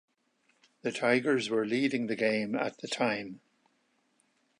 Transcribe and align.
The 0.81 0.91
Tigers 0.91 1.51
were 1.51 1.63
leading 1.63 2.07
the 2.07 2.15
game 2.15 2.55
at 2.55 2.79
the 2.79 2.87
time. 2.87 3.39